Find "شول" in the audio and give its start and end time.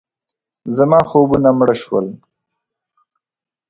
1.81-2.05